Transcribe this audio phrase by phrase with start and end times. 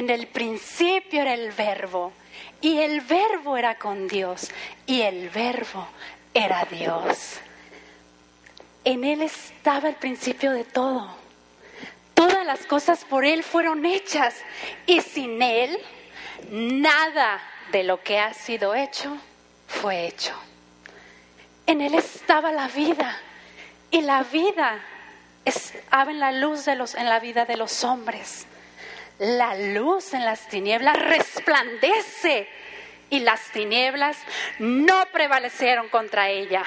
[0.00, 2.14] En el principio era el verbo
[2.62, 4.50] y el verbo era con Dios
[4.86, 5.86] y el verbo
[6.32, 7.38] era Dios.
[8.82, 11.06] En Él estaba el principio de todo.
[12.14, 14.36] Todas las cosas por Él fueron hechas
[14.86, 15.78] y sin Él
[16.50, 17.38] nada
[17.70, 19.14] de lo que ha sido hecho
[19.68, 20.32] fue hecho.
[21.66, 23.18] En Él estaba la vida
[23.90, 24.80] y la vida
[25.44, 28.46] estaba en la luz de los, en la vida de los hombres.
[29.20, 32.48] La luz en las tinieblas resplandece
[33.10, 34.16] y las tinieblas
[34.58, 36.62] no prevalecieron contra ella.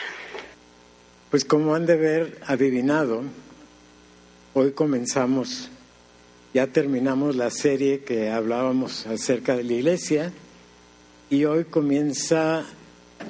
[1.31, 3.23] Pues como han de ver adivinado,
[4.53, 5.71] hoy comenzamos,
[6.53, 10.31] ya terminamos la serie que hablábamos acerca de la iglesia
[11.31, 12.65] y hoy comienza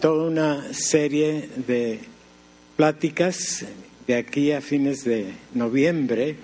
[0.02, 2.02] toda una serie de
[2.75, 3.63] pláticas
[4.05, 6.35] de aquí a fines de noviembre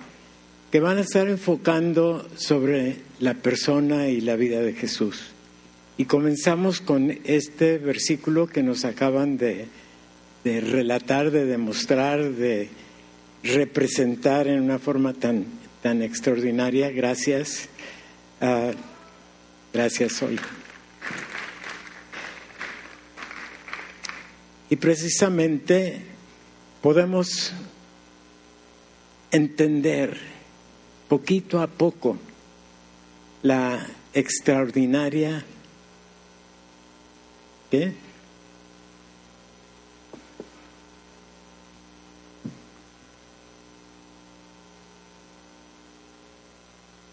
[0.72, 5.32] que van a estar enfocando sobre la persona y la vida de Jesús.
[5.98, 9.68] Y comenzamos con este versículo que nos acaban de,
[10.44, 12.70] relatar, de demostrar, de
[13.44, 15.46] representar en una forma tan,
[15.82, 16.92] tan extraordinaria.
[16.92, 17.68] Gracias.
[18.40, 18.72] Uh,
[19.74, 20.40] gracias, hoy.
[24.70, 26.00] Y precisamente
[26.82, 27.54] podemos
[29.32, 30.39] entender
[31.10, 32.18] poquito a poco
[33.42, 35.44] la extraordinaria
[37.72, 37.94] ¿qué?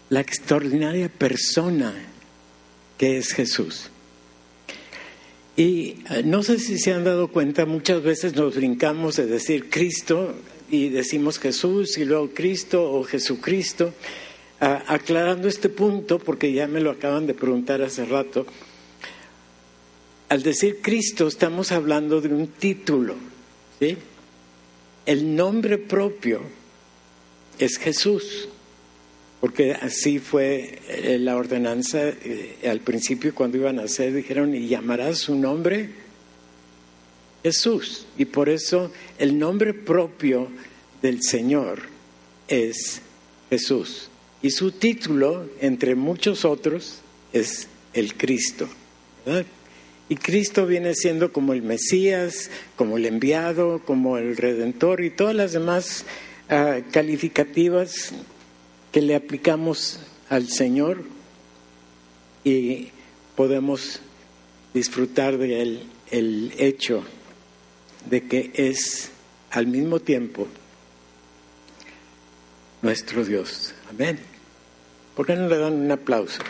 [0.09, 1.93] la extraordinaria persona
[2.97, 3.89] que es Jesús.
[5.55, 9.69] Y eh, no sé si se han dado cuenta, muchas veces nos brincamos de decir
[9.69, 10.35] Cristo
[10.69, 13.93] y decimos Jesús y luego Cristo o Jesucristo.
[14.59, 18.45] aclarando este punto, porque ya me lo acaban de preguntar hace rato,
[20.29, 23.15] al decir Cristo estamos hablando de un título,
[23.79, 23.97] ¿sí?
[25.05, 26.41] El nombre propio
[27.59, 28.49] es Jesús
[29.39, 34.67] porque así fue eh, la ordenanza eh, al principio cuando iban a hacer, dijeron, y
[34.67, 36.06] llamarás su nombre
[37.43, 38.05] Jesús.
[38.17, 40.49] Y por eso el nombre propio
[41.01, 41.79] del Señor
[42.47, 43.01] es
[43.49, 44.09] Jesús.
[44.41, 46.99] Y su título, entre muchos otros,
[47.33, 48.67] es el Cristo.
[50.09, 55.35] Y Cristo viene siendo como el Mesías, como el enviado, como el Redentor y todas
[55.35, 56.05] las demás
[56.49, 58.13] ah, calificativas
[58.91, 59.99] que le aplicamos
[60.29, 61.03] al Señor
[62.43, 62.89] y
[63.35, 63.99] podemos
[64.73, 67.03] disfrutar de él el hecho
[68.09, 69.09] de que es
[69.51, 70.47] al mismo tiempo
[72.81, 73.73] nuestro Dios.
[73.89, 74.19] Amén.
[75.15, 76.41] ¿Por qué no le dan un aplauso?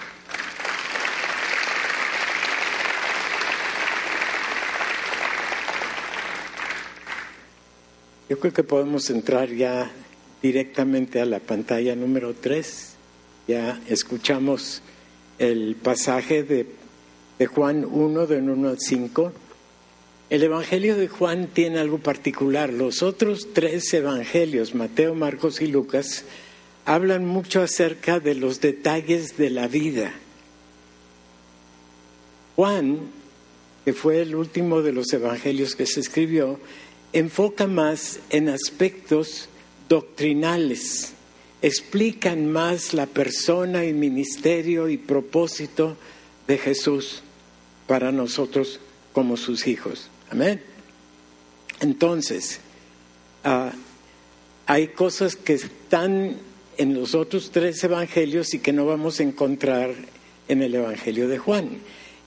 [8.29, 9.89] Yo creo que podemos entrar ya
[10.41, 12.95] directamente a la pantalla número 3.
[13.47, 14.81] Ya escuchamos
[15.39, 16.68] el pasaje de,
[17.39, 19.31] de Juan 1, de 1 al 5.
[20.30, 22.74] El Evangelio de Juan tiene algo particular.
[22.74, 26.26] Los otros tres Evangelios, Mateo, Marcos y Lucas,
[26.84, 30.14] hablan mucho acerca de los detalles de la vida.
[32.58, 33.00] Juan,
[33.86, 36.60] que fue el último de los Evangelios que se escribió,
[37.14, 39.48] enfoca más en aspectos
[39.88, 41.14] doctrinales,
[41.62, 45.96] explican más la persona y ministerio y propósito
[46.48, 47.22] de Jesús
[47.88, 48.82] para nosotros
[49.14, 50.10] como sus hijos.
[50.30, 50.62] Amén.
[51.80, 52.60] Entonces,
[53.44, 53.72] ah,
[54.66, 56.38] hay cosas que están
[56.78, 59.94] en los otros tres evangelios y que no vamos a encontrar
[60.48, 61.80] en el Evangelio de Juan.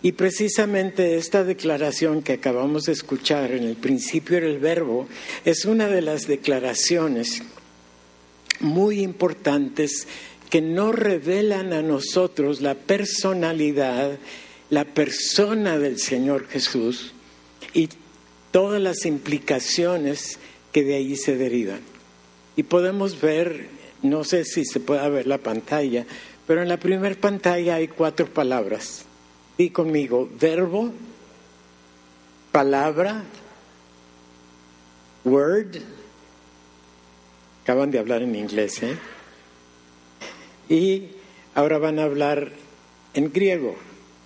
[0.03, 5.06] Y precisamente esta declaración que acabamos de escuchar en el principio era el verbo,
[5.44, 7.43] es una de las declaraciones
[8.60, 10.09] muy importantes
[10.49, 14.19] que no revelan a nosotros la personalidad,
[14.71, 17.13] la persona del Señor Jesús
[17.74, 17.89] y
[18.51, 20.39] todas las implicaciones
[20.72, 21.80] que de ahí se derivan.
[22.57, 23.68] Y podemos ver,
[24.03, 26.07] no sé si se puede ver la pantalla,
[26.47, 29.04] pero en la primera pantalla hay cuatro palabras
[29.60, 30.91] Di conmigo, verbo,
[32.51, 33.24] palabra,
[35.22, 35.77] word.
[37.62, 38.97] Acaban de hablar en inglés, ¿eh?
[40.71, 41.09] Y
[41.54, 42.53] ahora van a hablar
[43.12, 43.77] en griego,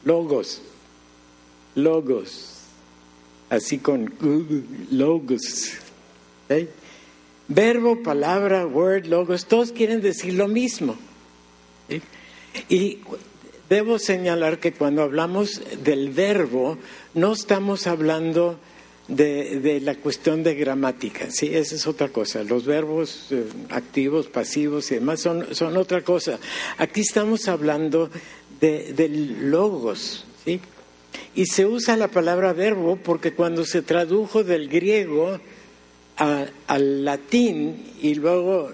[0.04, 0.62] logos,
[1.74, 2.53] logos,
[3.54, 4.12] así con
[4.90, 5.72] logos.
[6.48, 6.68] ¿eh?
[7.48, 10.96] Verbo, palabra, word, logos, todos quieren decir lo mismo.
[11.88, 12.00] ¿eh?
[12.68, 12.98] Y
[13.68, 16.78] debo señalar que cuando hablamos del verbo,
[17.14, 18.58] no estamos hablando
[19.08, 21.54] de, la cuestión de gramática, ¿sí?
[21.54, 22.42] Esa es otra cosa.
[22.42, 26.38] Los verbos eh, activos, pasivos y demás son, son otra cosa.
[26.78, 28.10] Aquí estamos hablando
[28.60, 29.08] de,
[29.40, 30.60] logos, ¿sí?
[31.34, 35.40] Y se usa la palabra verbo porque cuando se tradujo del griego
[36.16, 38.70] al latín y luego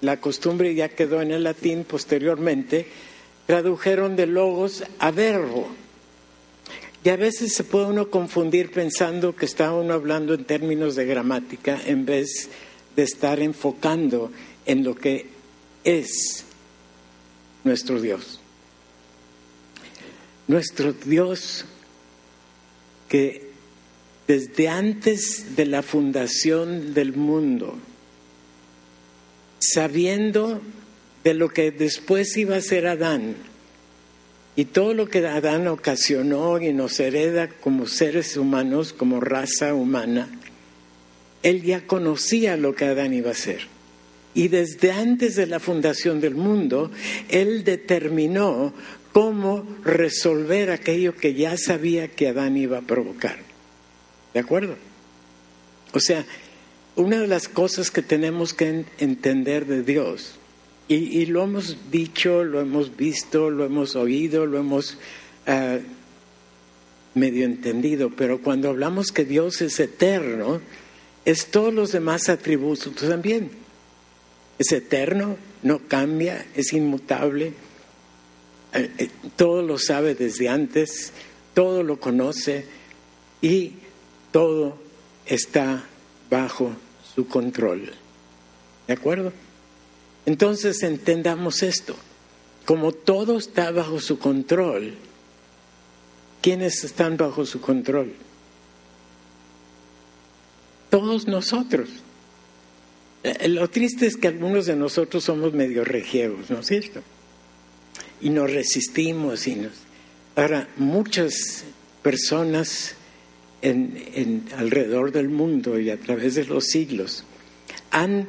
[0.00, 2.86] la costumbre ya quedó en el latín posteriormente,
[3.46, 5.68] tradujeron de logos a verbo.
[7.04, 11.06] Y a veces se puede uno confundir pensando que está uno hablando en términos de
[11.06, 12.48] gramática en vez
[12.96, 14.32] de estar enfocando
[14.64, 15.26] en lo que
[15.84, 16.44] es
[17.62, 18.40] nuestro Dios.
[20.48, 21.64] Nuestro Dios
[23.08, 23.50] que
[24.26, 27.78] desde antes de la fundación del mundo,
[29.60, 30.60] sabiendo
[31.22, 33.36] de lo que después iba a ser Adán,
[34.56, 40.28] y todo lo que Adán ocasionó y nos hereda como seres humanos, como raza humana,
[41.42, 43.60] él ya conocía lo que Adán iba a ser.
[44.34, 46.90] Y desde antes de la fundación del mundo,
[47.28, 48.74] él determinó
[49.16, 53.38] cómo resolver aquello que ya sabía que Adán iba a provocar.
[54.34, 54.76] ¿De acuerdo?
[55.94, 56.26] O sea,
[56.96, 60.34] una de las cosas que tenemos que entender de Dios
[60.86, 64.98] y, lo hemos dicho, lo hemos visto, lo hemos oído, lo hemos
[65.46, 65.78] ah,
[67.14, 70.60] medio entendido, pero cuando hablamos que Dios es eterno,
[71.24, 73.48] es todos los demás atributos también.
[74.58, 77.54] Es eterno, no cambia, es inmutable,
[79.36, 81.12] todo lo sabe desde antes,
[81.54, 82.66] todo lo conoce
[83.40, 83.72] y
[84.32, 84.76] todo
[85.24, 85.84] está
[86.30, 86.72] bajo
[87.14, 87.92] su control.
[88.86, 89.32] ¿De acuerdo?
[90.26, 91.96] Entonces entendamos esto.
[92.64, 94.94] Como todo está bajo su control,
[96.42, 98.12] ¿quiénes están bajo su control?
[100.90, 101.88] Todos nosotros.
[103.22, 107.02] Eh, lo triste es que algunos de nosotros somos medio regiegos, ¿no es cierto?
[108.20, 109.72] Y nos resistimos y nos...
[110.34, 111.64] Ahora, muchas
[112.02, 112.94] personas
[113.62, 117.24] en, alrededor del mundo y a través de los siglos
[117.90, 118.28] han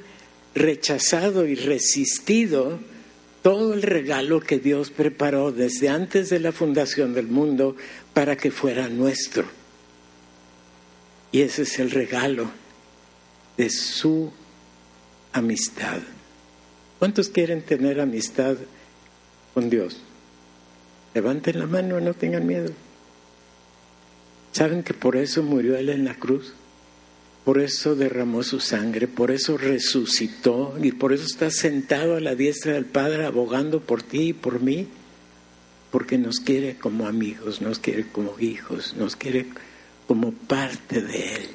[0.56, 2.80] rechazado y resistido
[3.42, 7.76] todo el regalo que Dios preparó desde antes de la fundación del mundo
[8.14, 9.46] para que fuera nuestro.
[11.32, 12.50] Y ese es el regalo
[13.58, 14.32] de su
[15.34, 16.00] amistad.
[17.00, 18.58] ¿Cuántos quieren tener amistad
[19.54, 19.98] con Dios?
[21.14, 22.72] Levanten la mano, no tengan miedo.
[24.52, 26.54] ¿Saben que por eso murió Él en la cruz?
[27.44, 32.36] Por eso derramó su sangre, por eso resucitó y por eso está sentado a la
[32.36, 34.88] diestra del Padre abogando por ti y por mí,
[35.92, 39.46] porque nos quiere como amigos, nos quiere como hijos, nos quiere
[40.08, 41.48] como parte de Él.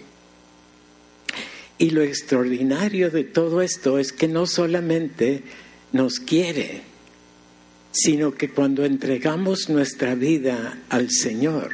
[1.77, 5.43] Y lo extraordinario de todo esto es que no solamente
[5.93, 6.83] nos quiere,
[7.93, 11.73] sino que cuando entregamos nuestra vida al Señor,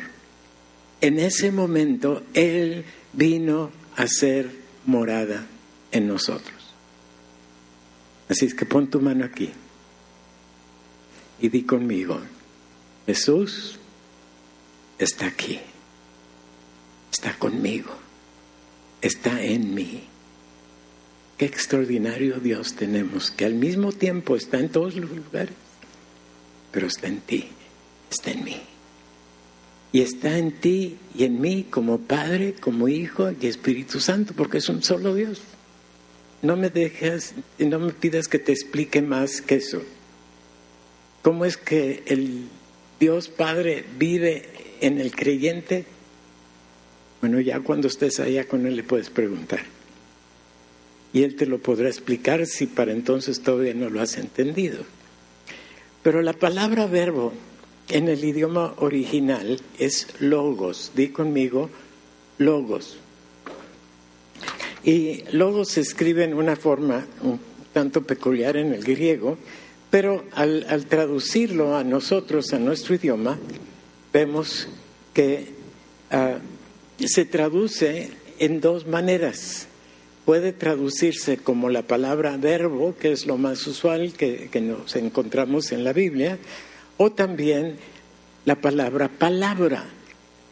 [1.00, 4.50] en ese momento Él vino hacer
[4.84, 5.46] morada
[5.92, 6.54] en nosotros.
[8.28, 9.50] Así es que pon tu mano aquí
[11.40, 12.20] y di conmigo,
[13.06, 13.78] Jesús
[14.98, 15.60] está aquí,
[17.10, 17.90] está conmigo,
[19.00, 20.02] está en mí.
[21.38, 25.54] Qué extraordinario Dios tenemos, que al mismo tiempo está en todos los lugares,
[26.72, 27.48] pero está en ti,
[28.10, 28.60] está en mí
[29.92, 34.58] y está en ti y en mí como Padre, como Hijo y Espíritu Santo, porque
[34.58, 35.40] es un solo Dios.
[36.42, 39.82] No me dejes no me pidas que te explique más que eso.
[41.22, 42.48] ¿Cómo es que el
[43.00, 44.48] Dios Padre vive
[44.80, 45.84] en el creyente?
[47.20, 49.62] Bueno, ya cuando estés allá con Él le puedes preguntar.
[51.12, 54.84] Y Él te lo podrá explicar si para entonces todavía no lo has entendido.
[56.02, 57.33] Pero la palabra verbo
[57.88, 60.93] en el idioma original es logos.
[60.95, 61.71] Di conmigo,
[62.38, 62.99] logos.
[64.85, 67.40] Y logos se escribe en una forma un
[67.73, 69.37] tanto peculiar en el griego,
[69.90, 73.38] pero al, traducirlo a nosotros, a nuestro idioma,
[74.12, 74.69] vemos
[75.14, 75.49] que
[76.11, 76.38] ah,
[77.05, 79.67] se traduce en dos maneras.
[80.28, 85.73] Puede traducirse como la palabra verbo, que es lo más usual que, que nos encontramos
[85.73, 86.37] en la Biblia,
[86.99, 87.78] o también
[88.44, 89.87] la palabra palabra.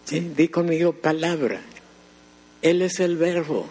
[0.06, 0.33] ¿sí?
[0.35, 1.61] Di conmigo palabra.
[2.62, 3.66] Él es el verbo.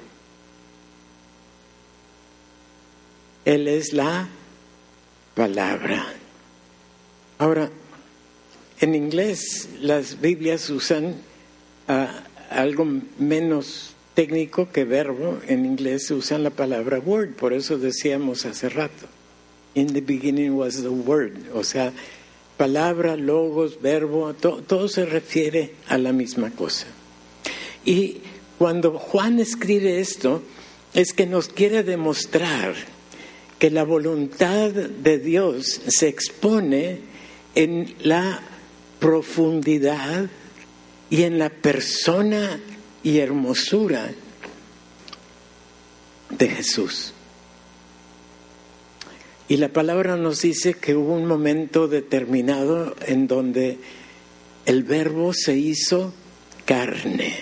[3.43, 4.29] Él es la
[5.33, 6.05] palabra.
[7.39, 7.71] Ahora,
[8.79, 11.15] en inglés las Biblias usan
[11.87, 12.21] ah,
[12.51, 12.85] algo
[13.17, 15.39] menos técnico que verbo.
[15.47, 19.07] En inglés usan la palabra word, por eso decíamos hace rato.
[19.75, 21.91] In the beginning was the word, o sea,
[22.57, 26.87] palabra, logos, verbo, todo se refiere a la misma cosa.
[27.83, 28.21] Y
[28.57, 30.41] cuando Juan escribe esto,
[30.93, 32.73] es que nos quiere demostrar
[33.59, 36.99] que la voluntad de Dios se expone
[37.53, 38.41] en la
[38.99, 40.29] profundidad
[41.09, 42.59] y en la persona
[43.05, 44.09] y hermosura
[46.31, 47.13] de Jesús.
[49.47, 53.77] Y la palabra nos dice que hubo un momento determinado en donde
[54.65, 56.15] el verbo se hizo
[56.65, 57.35] carne.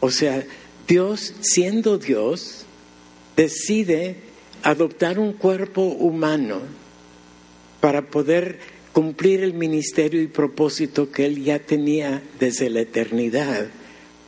[0.00, 0.44] O sea,
[0.88, 2.64] Dios, siendo Dios,
[3.36, 4.16] decide
[4.64, 6.62] adoptar un cuerpo humano
[7.80, 8.58] para poder
[8.92, 13.68] cumplir el ministerio y propósito que Él ya tenía desde la eternidad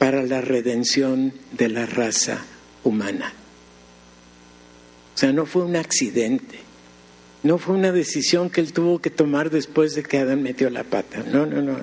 [0.01, 2.43] para la redención de la raza
[2.85, 3.35] humana.
[5.15, 6.59] O sea, no fue un accidente,
[7.43, 10.85] no fue una decisión que Él tuvo que tomar después de que Adán metió la
[10.85, 11.23] pata.
[11.31, 11.77] No, no, no.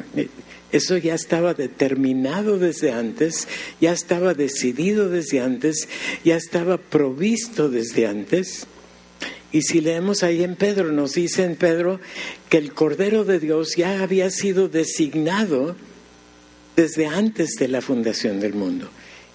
[0.72, 3.48] Eso ya estaba determinado desde antes,
[3.80, 5.88] ya estaba decidido desde antes,
[6.26, 8.66] ya estaba provisto desde antes.
[9.52, 12.00] Y si leemos ahí en Pedro, nos dice en Pedro
[12.50, 15.76] que el Cordero de Dios ya había sido designado
[16.78, 18.88] desde antes de la fundación del mundo.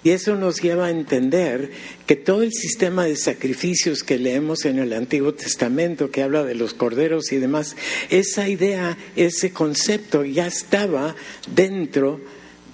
[0.05, 1.71] Y eso nos lleva a entender
[2.07, 6.55] que todo el sistema de sacrificios que leemos en el Antiguo Testamento, que habla de
[6.55, 7.77] los corderos y demás,
[8.11, 11.17] esa idea, ese concepto ya estaba
[11.53, 12.21] dentro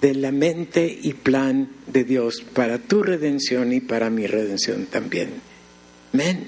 [0.01, 5.29] de la mente y plan de Dios para tu redención y para mi redención también.
[6.13, 6.47] Amén.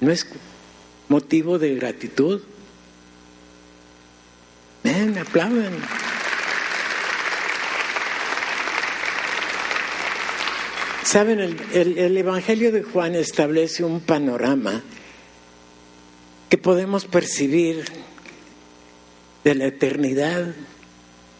[0.00, 0.26] ¿No es
[1.08, 2.42] motivo de gratitud?
[4.84, 5.72] Amén, aplaudan.
[11.06, 14.82] Saben, el, Evangelio de Juan establece un panorama
[16.48, 17.84] que podemos percibir
[19.44, 20.52] de la eternidad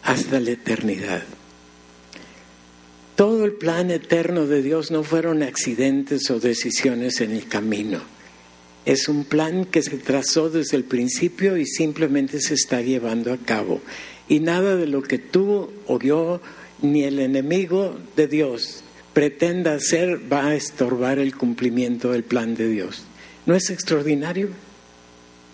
[0.03, 1.23] hasta la eternidad.
[3.17, 7.99] Todo el plan eterno de Dios no fueron accidentes o decisiones en el camino.
[8.85, 13.37] Es un plan que se trazó desde el principio y simplemente se está llevando a
[13.37, 13.81] cabo.
[14.29, 16.39] Y nada de lo que tú o yo
[16.81, 18.85] ni el enemigo de Dios
[19.17, 23.01] pretenda hacer va a estorbar el cumplimiento del plan de Dios.
[23.47, 24.49] ¿No es extraordinario?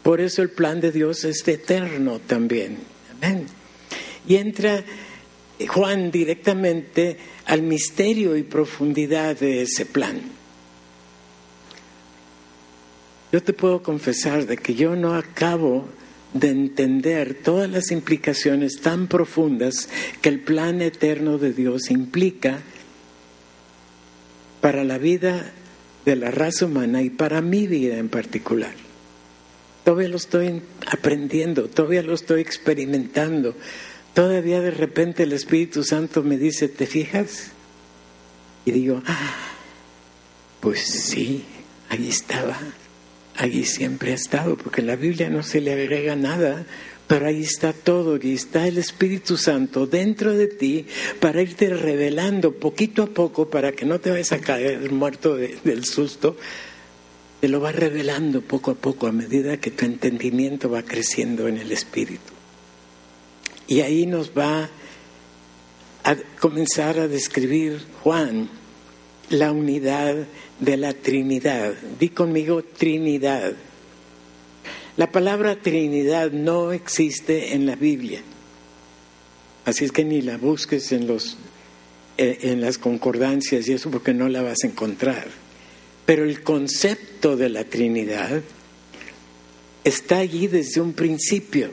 [0.04, 2.80] Por eso el plan de Dios es eterno también.
[3.16, 3.46] Amén.
[4.28, 4.84] Y entra
[5.66, 7.16] Juan directamente
[7.46, 10.22] al misterio y profundidad de ese plan.
[13.32, 15.88] Yo te puedo confesar de que yo no acabo
[16.34, 19.88] de entender todas las implicaciones tan profundas
[20.22, 22.62] que el plan eterno de Dios implica
[24.64, 25.52] para la vida
[26.06, 28.72] de la raza humana y para mi vida en particular.
[29.84, 33.58] Todavía lo estoy aprendiendo, todavía lo estoy experimentando.
[34.14, 37.52] Todavía de repente el Espíritu Santo me dice, ¿te fijas?
[38.64, 39.36] Y digo, ah,
[40.62, 41.44] pues sí,
[41.90, 42.58] ahí estaba,
[43.36, 46.66] ahí siempre ha estado, porque en la Biblia no se le agrega nada,
[47.14, 50.88] pero ahí está todo y está el Espíritu Santo dentro de ti
[51.20, 55.86] para irte revelando poquito a poco para que no te vayas a caer muerto del
[55.86, 56.36] susto.
[57.40, 61.60] Te lo va revelando poco a poco a medida que tu entendimiento va creciendo en
[61.60, 62.34] el Espíritu.
[63.68, 64.68] Y ahí nos va
[66.04, 68.50] a comenzar a describir Juan
[69.30, 70.16] la unidad
[70.60, 71.76] de la Trinidad.
[72.00, 73.54] Di conmigo Trinidad.
[74.96, 78.22] La palabra Trinidad no existe en la Biblia.
[79.66, 81.38] Así es que ni la busques en, los,
[82.18, 85.28] eh, en las concordancias y eso porque no la vas a encontrar.
[86.06, 88.44] Pero el concepto de la Trinidad
[89.84, 91.72] está allí desde un principio.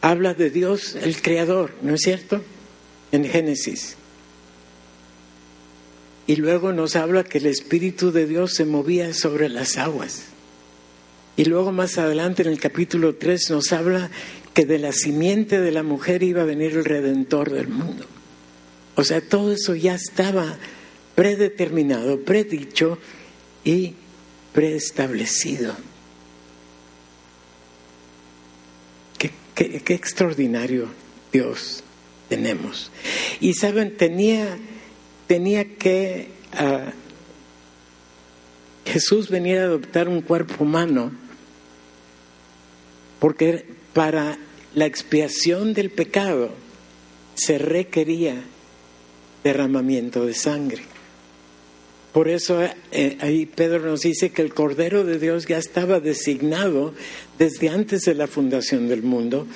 [0.00, 2.42] Habla de Dios el Creador, ¿no es cierto?
[3.12, 3.96] En Génesis.
[6.26, 10.24] Y luego nos habla que el Espíritu de Dios se movía sobre las aguas.
[11.36, 14.10] Y luego más adelante en el capítulo 3 nos habla
[14.54, 18.04] que de la simiente de la mujer iba a venir el redentor del mundo.
[18.94, 20.58] O sea, todo eso ya estaba
[21.14, 22.98] predeterminado, predicho
[23.64, 23.94] y
[24.52, 25.74] preestablecido.
[29.54, 30.88] Qué, extraordinario
[31.32, 31.84] Dios
[32.28, 32.90] tenemos.
[33.40, 34.58] Y saben, tenía
[35.26, 36.92] tenía que ah,
[38.84, 41.12] Jesús venir a adoptar un cuerpo humano
[43.18, 44.38] porque para
[44.74, 46.50] la expiación del pecado
[47.34, 48.42] se requería
[49.44, 50.82] derramamiento de sangre.
[52.12, 56.92] Por eso eh, ahí Pedro nos dice que el Cordero de Dios ya estaba designado
[57.38, 59.46] desde antes de la fundación del mundo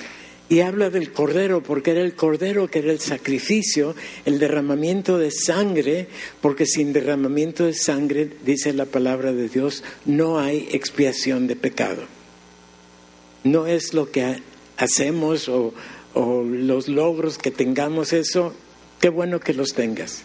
[0.48, 5.30] y habla del Cordero porque era el Cordero que era el sacrificio, el derramamiento de
[5.30, 6.08] sangre,
[6.40, 12.02] porque sin derramamiento de sangre, dice la palabra de Dios, no hay expiación de pecado.
[13.44, 14.42] No es lo que
[14.76, 15.72] hacemos o,
[16.14, 18.54] los logros que tengamos, eso,
[19.00, 20.24] qué bueno que los tengas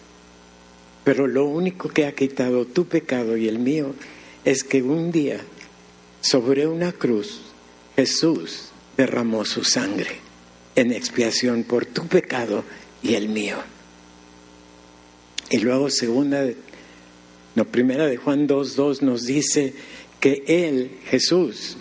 [1.04, 3.94] pero lo único que ha quitado tu pecado y el mío
[4.44, 5.40] es que un día
[6.20, 7.40] sobre una cruz
[7.96, 10.10] Jesús derramó su sangre
[10.74, 12.64] en expiación por tu pecado
[13.02, 13.56] y el mío.
[15.50, 16.44] Y luego segunda,
[17.54, 19.74] no, primera de Juan 2.2 nos dice
[20.20, 21.76] que Él, Jesús,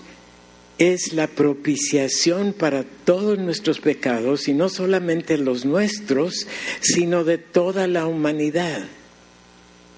[0.78, 6.48] es la propiciación para todos nuestros pecados y no solamente los nuestros,
[6.82, 8.88] sino de toda la humanidad.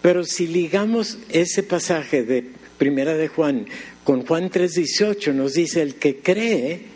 [0.01, 2.43] Pero si ligamos ese pasaje de
[2.77, 3.65] Primera de Juan
[4.03, 6.92] con Juan 3:18 nos dice el que cree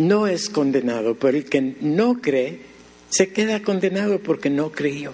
[0.00, 2.60] no es condenado, pero el que no cree
[3.08, 5.12] se queda condenado porque no creyó.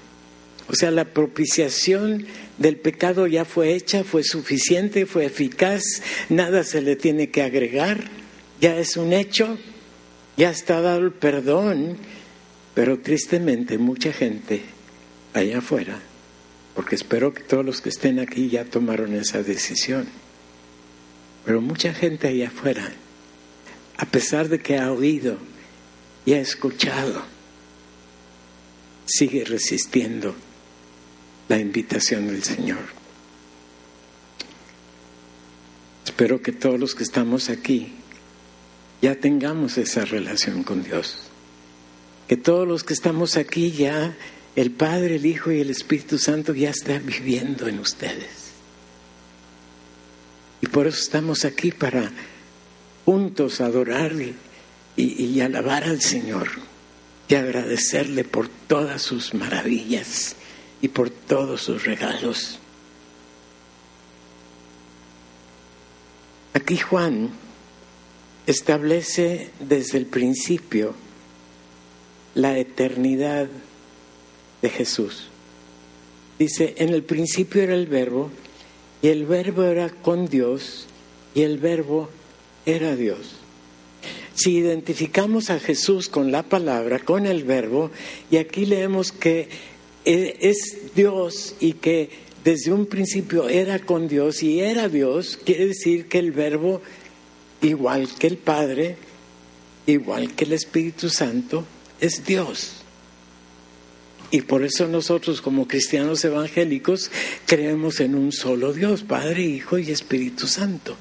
[0.68, 2.26] O sea, la propiciación
[2.58, 5.82] del pecado ya fue hecha, fue suficiente, fue eficaz,
[6.28, 8.04] nada se le tiene que agregar,
[8.60, 9.58] ya es un hecho,
[10.36, 11.98] ya está dado el perdón,
[12.74, 14.62] pero tristemente mucha gente
[15.34, 16.00] allá afuera
[16.76, 20.06] porque espero que todos los que estén aquí ya tomaron esa decisión.
[21.46, 22.92] Pero mucha gente allá afuera,
[23.96, 25.38] a pesar de que ha oído
[26.24, 27.22] y ha escuchado,
[29.06, 30.34] sigue resistiendo
[31.48, 32.96] la invitación del Señor.
[36.04, 37.92] Espero que todos los que estamos aquí
[39.02, 41.18] ya tengamos esa relación con Dios.
[42.28, 44.16] Que todos los que estamos aquí ya
[44.56, 48.46] el Padre, el Hijo y el Espíritu Santo ya están viviendo en ustedes.
[50.60, 52.10] Y por eso estamos aquí para
[53.06, 54.12] juntos adorar
[54.96, 56.48] y, alabar al Señor
[57.28, 60.34] y agradecerle por todas sus maravillas
[60.82, 62.58] y por todos sus regalos.
[66.52, 67.30] Aquí Juan
[68.46, 70.92] establece desde el principio
[72.34, 73.46] la eternidad
[74.62, 75.28] de Jesús.
[76.40, 78.30] Dice, en el principio era el verbo,
[79.00, 80.86] y el verbo era con Dios,
[81.34, 82.10] y el verbo
[82.66, 83.36] era Dios.
[84.34, 87.90] Si identificamos a Jesús con la palabra, con el verbo,
[88.30, 89.48] y aquí leemos que
[90.04, 92.10] e, es Dios y que
[92.44, 96.82] desde un principio era con Dios y era Dios, quiere decir que el verbo,
[97.62, 98.96] igual que el Padre,
[99.86, 101.64] igual que el Espíritu Santo,
[102.00, 102.72] es Dios.
[104.30, 107.10] Y por eso nosotros como cristianos evangélicos
[107.46, 110.96] creemos en un solo Dios, Padre, Hijo y Espíritu Santo.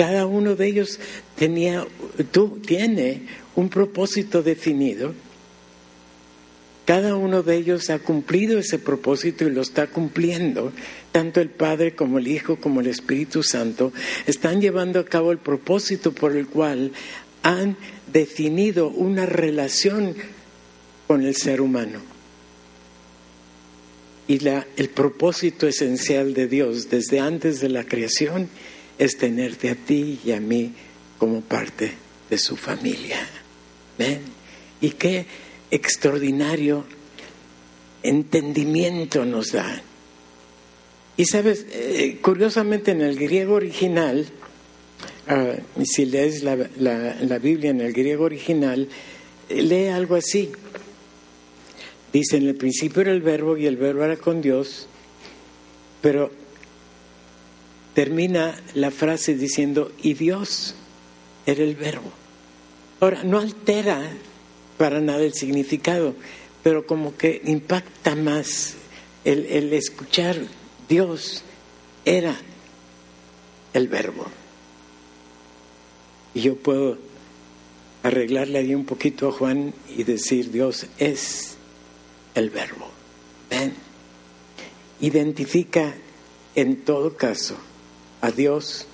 [0.00, 0.98] Cada uno de ellos
[1.36, 1.86] tenía,
[2.32, 3.20] tú, tiene
[3.54, 5.12] un propósito definido.
[6.86, 10.72] Cada uno de ellos ha cumplido ese propósito y lo está cumpliendo.
[11.12, 13.92] Tanto el Padre como el Hijo como el Espíritu Santo
[14.26, 16.92] están llevando a cabo el propósito por el cual
[17.42, 17.76] han
[18.10, 20.14] definido una relación
[21.06, 21.98] con el ser humano.
[24.26, 28.48] Y el propósito esencial de Dios desde antes de la creación
[29.00, 30.72] es tenerte a ti y a mí
[31.18, 31.90] como parte
[32.28, 33.26] de su familia.
[33.98, 34.20] ¿Ven?
[34.82, 35.24] Y qué
[35.70, 36.84] extraordinario
[38.02, 39.82] entendimiento nos da.
[41.16, 44.26] Y sabes, eh, curiosamente en el griego original,
[45.28, 48.86] ah, si lees la, la, Biblia en el griego original,
[49.48, 50.52] eh, lee algo así.
[52.12, 54.88] Dice, en el principio era el verbo y el verbo era con Dios,
[56.02, 56.30] pero
[58.00, 60.74] termina la frase diciendo, y Dios
[61.44, 62.10] era el verbo.
[62.98, 64.10] Ahora, no altera
[64.78, 66.14] para nada el significado,
[66.62, 68.76] pero como que impacta más
[69.26, 70.38] el, escuchar
[70.88, 71.42] Dios
[72.06, 72.40] era
[73.74, 74.24] el verbo.
[76.32, 76.96] Y yo puedo
[78.02, 81.58] arreglarle ahí un poquito a Juan y decir, Dios es
[82.34, 82.88] el verbo.
[83.50, 83.74] ¿Ven?
[85.02, 85.94] Identifica
[86.54, 87.58] en todo caso
[88.20, 88.86] a Dios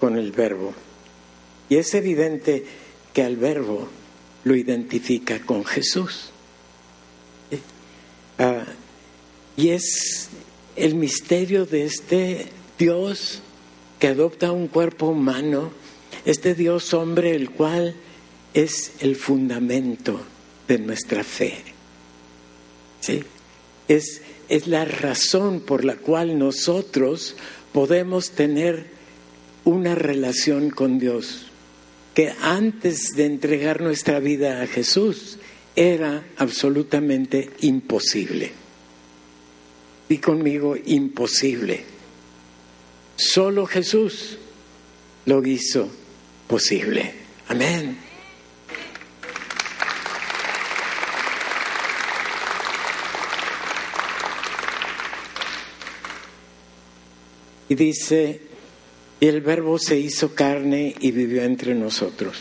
[0.00, 0.74] con el verbo.
[1.68, 2.64] Y es evidente
[3.12, 3.88] que al verbo
[4.44, 6.30] lo identifica con Jesús.
[8.38, 8.64] Ah,
[9.56, 10.28] y es
[10.74, 12.46] el misterio de este
[12.78, 13.42] Dios
[13.98, 15.70] que adopta un cuerpo humano
[16.24, 17.96] este Dios hombre el cual
[18.54, 20.20] es el fundamento
[20.68, 21.62] de nuestra fe.
[23.00, 23.24] ¿Sí?
[23.88, 27.34] Es, es la razón por la cual nosotros
[27.72, 28.86] podemos tener
[29.64, 31.46] una relación con Dios
[32.14, 35.38] que antes de entregar nuestra vida a Jesús
[35.74, 38.52] era absolutamente imposible.
[40.08, 41.84] Y conmigo, imposible.
[43.16, 44.38] Solo Jesús
[45.24, 45.88] lo hizo
[46.48, 47.14] posible.
[47.48, 48.11] Amén.
[57.72, 58.38] Y dice,
[59.18, 62.36] y el verbo se hizo carne y vivió entre nosotros.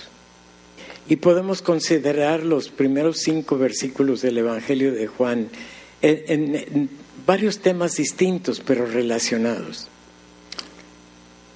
[1.07, 5.47] Y podemos considerar los primeros cinco versículos del Evangelio de Juan
[6.01, 6.89] en,
[7.25, 9.87] varios temas distintos pero relacionados.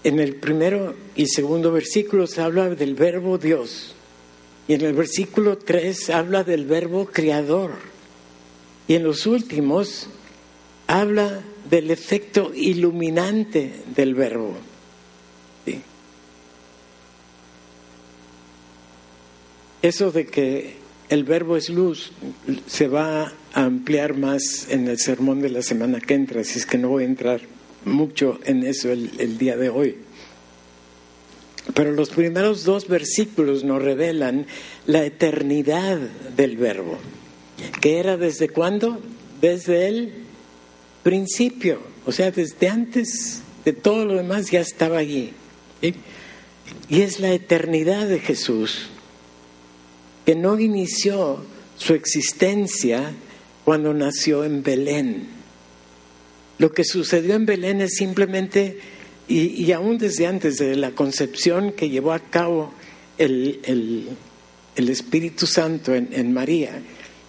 [0.05, 3.93] En el primero y segundo versículo se habla del verbo Dios.
[4.69, 7.71] Y en el versículo 3 habla del verbo creador.
[8.87, 10.07] Y en los últimos
[10.87, 14.55] habla del efecto iluminante del verbo.
[19.81, 20.77] Eso de que
[21.09, 22.11] el verbo es luz
[22.65, 26.65] se va a ampliar más en el sermón de la semana que entra, así es
[26.65, 27.41] que no voy a entrar
[27.85, 29.97] mucho en eso el, día de hoy.
[31.75, 34.47] Pero los primeros dos versículos nos revelan
[34.87, 35.99] la eternidad
[36.35, 36.97] del verbo,
[37.79, 38.99] que era desde cuándo?
[39.39, 40.24] Desde el
[41.05, 45.33] principio, o sea, desde antes de todo lo demás ya estaba allí.
[46.89, 48.87] Y es la eternidad de Jesús,
[50.25, 51.45] que no inició
[51.77, 53.13] su existencia
[53.63, 55.27] cuando nació en Belén.
[56.57, 58.79] Lo que sucedió en Belén es simplemente,
[59.27, 62.73] y, aún desde antes de la concepción que llevó a cabo
[63.19, 63.59] el,
[64.75, 66.81] el, Espíritu Santo en, en María,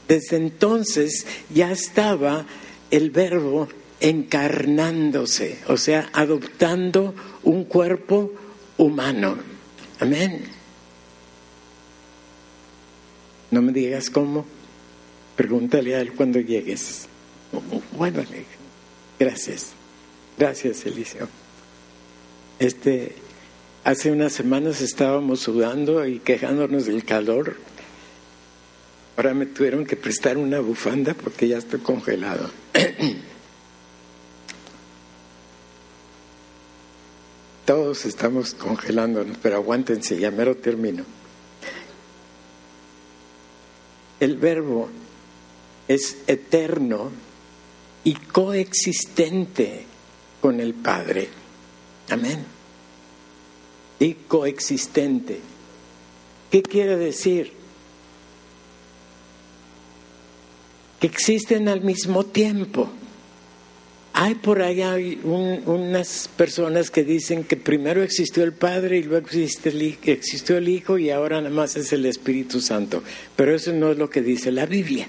[0.08, 2.46] desde entonces ya estaba
[2.90, 3.68] el verbo
[4.00, 8.32] encarnándose, o sea, adoptando un cuerpo
[8.76, 9.36] humano.
[10.00, 10.44] Amén.
[13.50, 14.44] No me digas cómo.
[15.36, 17.08] Pregúntale a él cuando llegues.
[17.96, 18.22] Bueno,
[19.18, 19.72] gracias.
[20.38, 21.28] Gracias, Eliseo.
[22.58, 23.14] Este,
[23.84, 27.56] hace unas semanas estábamos sudando y quejándonos del calor.
[29.16, 32.50] Ahora me tuvieron que prestar una bufanda porque ya estoy congelado.
[37.64, 41.04] Todos estamos congelándonos, pero aguántense, ya mero termino.
[44.20, 44.88] El verbo
[45.88, 47.10] es eterno
[48.04, 49.84] y coexistente
[50.40, 51.28] con el Padre.
[52.10, 52.44] Amén.
[53.98, 55.40] Y coexistente.
[56.50, 57.55] ¿Qué quiere decir?
[61.06, 62.90] Existen al mismo tiempo.
[64.12, 70.56] Hay por allá unas personas que dicen que primero existió el Padre y luego existió
[70.56, 73.04] el Hijo y ahora nada más es el Espíritu Santo.
[73.36, 75.06] Pero eso no es lo que dice la Biblia.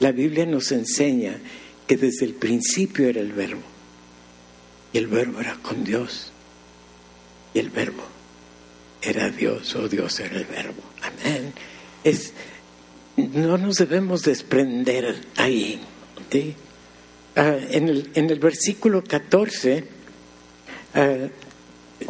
[0.00, 1.38] La Biblia nos enseña
[1.86, 3.62] que desde el principio era el verbo.
[4.92, 6.32] Y el verbo era con Dios.
[7.54, 8.02] Y el verbo
[9.00, 10.82] era Dios o Dios era el verbo.
[11.00, 11.54] Amén.
[12.02, 12.34] Es,
[13.16, 15.80] no nos debemos desprender ahí.
[17.36, 19.84] Ah, en, el, en, el, versículo 14
[20.94, 21.16] ah,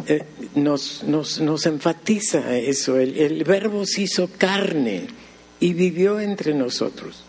[0.07, 0.23] eh,
[0.55, 2.99] nos, nos, nos, enfatiza eso.
[2.99, 5.07] El, el verbo se hizo carne
[5.59, 7.23] y vivió entre nosotros.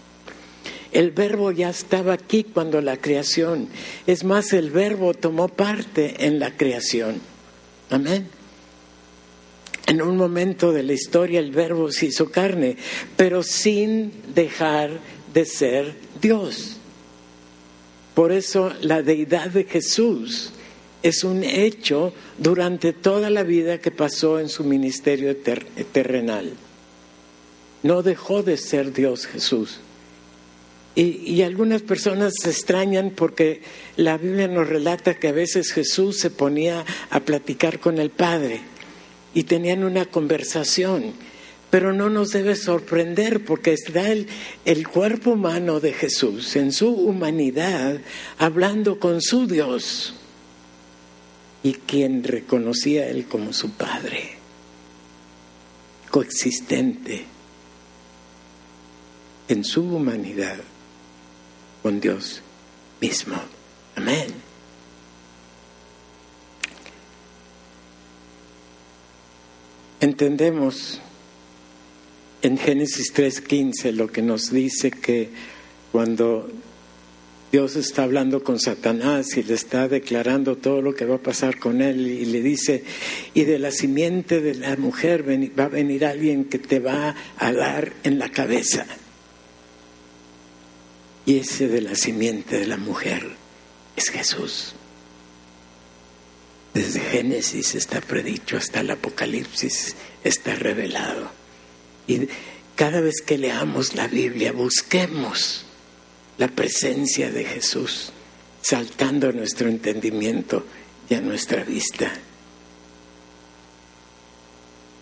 [0.92, 3.68] El verbo ya estaba aquí cuando la creación.
[4.06, 7.20] Es más, el verbo tomó parte en la creación.
[7.90, 8.36] Amén.
[9.87, 12.77] En un momento de la historia el verbo se hizo carne,
[13.16, 14.99] pero sin dejar
[15.33, 16.77] de ser Dios.
[18.14, 20.51] Por eso la deidad de Jesús
[21.03, 26.53] es un hecho durante toda la vida que pasó en su ministerio terrenal.
[27.85, 29.79] No dejó de ser Dios Jesús.
[30.96, 33.61] Y, y, algunas personas se extrañan porque
[33.96, 38.62] la Biblia nos relata que a veces Jesús se ponía a platicar con el Padre
[39.37, 41.12] y tenían una conversación
[41.68, 44.29] pero no nos debe sorprender porque está el,
[44.64, 48.01] el cuerpo humano de Jesús en su humanidad
[48.38, 50.14] hablando con su Dios
[51.62, 54.37] y quien reconocía a Él como su Padre,
[56.11, 57.27] coexistente
[59.49, 60.57] en su humanidad
[61.83, 62.40] con Dios
[63.01, 63.37] mismo.
[63.96, 64.45] Amén.
[70.16, 70.98] Entendemos
[72.40, 75.29] en Génesis 3:15 lo que nos dice que
[75.92, 76.48] cuando
[77.52, 81.59] Dios está hablando con Satanás y le está declarando todo lo que va a pasar
[81.59, 82.83] con él y le dice,
[83.35, 87.52] y de la simiente de la mujer va a venir alguien que te va a
[87.52, 88.87] dar en la cabeza.
[91.26, 93.22] Y ese de la simiente de la mujer
[93.96, 94.75] es Jesús.
[96.76, 101.30] Desde Génesis está predicho hasta el Apocalipsis está revelado.
[102.06, 102.28] Y
[102.74, 105.64] cada vez que leamos la Biblia, busquemos
[106.36, 108.12] la presencia de Jesús
[108.60, 110.66] saltando a nuestro entendimiento
[111.08, 112.12] y a nuestra vista.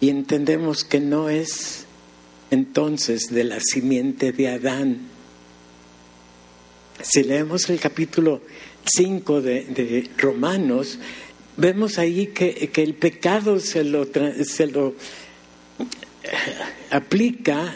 [0.01, 1.87] Y entendemos que no es
[2.53, 5.09] entonces de la simiente de Adán.
[7.03, 8.43] Si leemos el capítulo
[8.85, 10.99] 5 de, Romanos,
[11.57, 14.07] vemos ahí que, el pecado se lo,
[14.45, 14.95] se lo eh,
[16.91, 17.75] aplica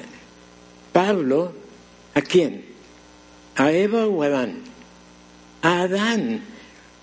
[0.92, 1.52] Pablo
[2.14, 2.64] a quién?
[3.56, 4.62] ¿A Eva o a Adán?
[5.62, 6.42] A Adán,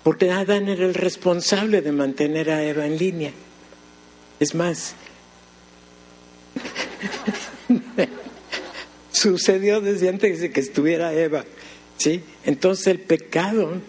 [0.02, 3.32] porque Adán era el responsable de mantener a Eva en línea.
[4.40, 4.94] Es más,
[9.10, 11.44] sucedió desde antes de que estuviera Eva,
[11.96, 12.22] ¿sí?
[12.44, 13.80] Entonces el pecado,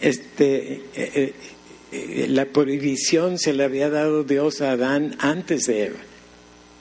[0.00, 1.32] este, eh, eh,
[2.28, 5.98] la prohibición se le había dado Dios a Adán antes de Eva.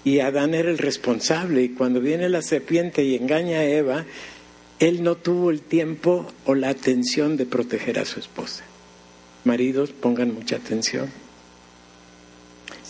[0.03, 1.63] Y Adán era el responsable.
[1.63, 4.05] Y cuando viene la serpiente y engaña a Eva,
[4.79, 8.63] él no tuvo el tiempo o la atención de proteger a su esposa.
[9.45, 11.09] Maridos, pongan mucha atención.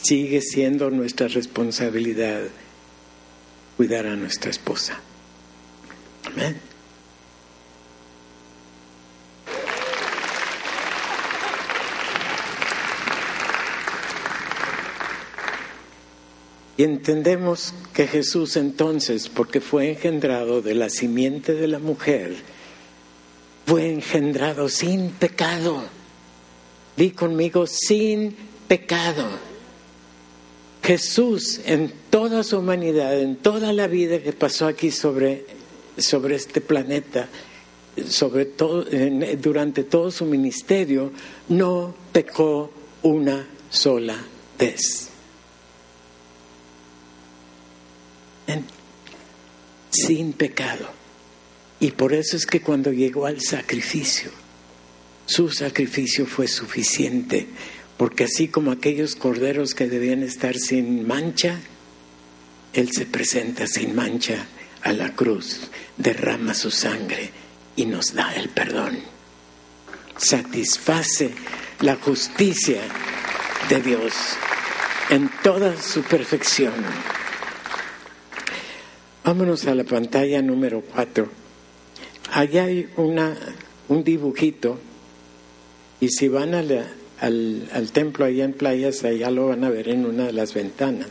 [0.01, 2.41] Sigue siendo nuestra responsabilidad
[3.77, 4.99] cuidar a nuestra esposa.
[6.25, 6.72] Amén.
[16.75, 22.35] Y entendemos que Jesús entonces, porque fue engendrado de la simiente de la mujer,
[23.65, 25.83] fue engendrado sin pecado.
[26.97, 28.35] Di conmigo, sin
[28.67, 29.27] pecado.
[30.83, 35.45] Jesús en toda su humanidad, en toda la vida que pasó aquí sobre,
[35.97, 37.29] sobre este planeta,
[38.09, 38.85] sobre todo,
[39.41, 41.11] durante todo su ministerio,
[41.49, 42.71] no pecó
[43.03, 44.17] una sola
[44.57, 45.12] vez.
[49.91, 50.89] Sin pecado.
[51.79, 54.31] Y por eso es que cuando llegó al sacrificio,
[55.25, 57.47] su sacrificio fue suficiente,
[57.97, 61.59] porque así como aquellos corderos que debían estar sin mancha,
[62.73, 64.47] Él se presenta sin mancha
[64.81, 67.31] a la cruz, derrama su sangre
[67.75, 68.99] y nos da el perdón.
[70.17, 71.31] Satisface
[71.79, 72.81] la justicia
[73.69, 74.13] de Dios
[75.09, 76.73] en toda su perfección.
[79.23, 81.29] Vámonos a la pantalla número 4.
[82.33, 83.37] Allá hay una,
[83.87, 84.77] un dibujito
[86.01, 86.89] y si van al,
[87.21, 91.07] al templo allá en playas, allá lo van a ver en una de las ventanas.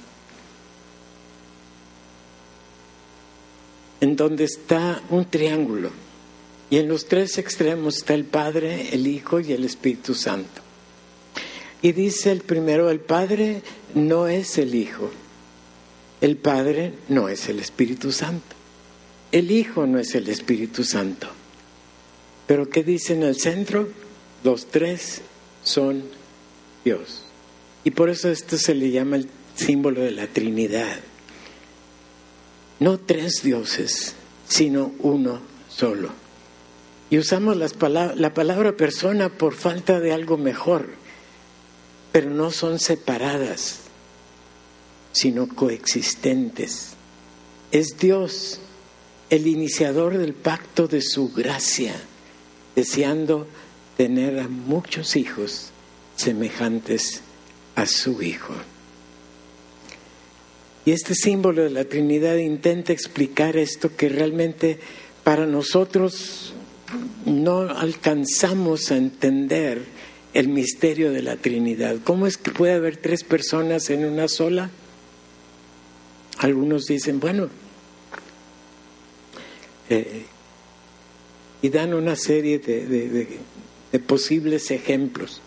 [4.02, 5.88] En donde está un triángulo
[6.68, 10.60] y en los tres extremos está el Padre, el Hijo y el Espíritu Santo.
[11.80, 13.62] Y dice el primero, el Padre
[13.94, 15.10] no es el Hijo
[16.22, 18.54] el Padre no es el Espíritu Santo.
[19.32, 21.26] El Hijo no es el Espíritu Santo.
[22.46, 23.88] Pero ¿qué dice en el centro?
[24.44, 25.20] Los tres
[25.64, 26.04] son
[26.84, 27.24] Dios.
[27.82, 31.00] Y por eso esto se le llama el símbolo de la Trinidad.
[32.78, 34.14] No tres dioses,
[34.46, 36.10] sino uno solo.
[37.10, 37.74] Y usamos las
[38.16, 40.86] la palabra persona por falta de algo mejor,
[42.12, 43.81] pero no son separadas
[45.12, 46.94] sino coexistentes.
[47.70, 48.60] Es Dios
[49.30, 51.94] el iniciador del pacto de su gracia,
[52.76, 53.46] deseando
[53.96, 55.70] tener a muchos hijos
[56.16, 57.22] semejantes
[57.74, 58.54] a su Hijo.
[60.84, 64.78] Y este símbolo de la Trinidad intenta explicar esto que realmente
[65.22, 66.52] para nosotros
[67.24, 69.82] no alcanzamos a entender
[70.34, 71.96] el misterio de la Trinidad.
[72.02, 74.70] ¿Cómo es que puede haber tres personas en una sola?
[76.42, 77.48] Algunos dicen, bueno,
[79.88, 80.24] eh,
[81.62, 83.38] y dan una serie de,
[84.06, 85.40] posibles ejemplos.